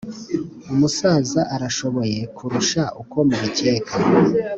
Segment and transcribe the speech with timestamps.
[0.73, 3.93] umusaza arashoboye kurusha uko mubikeka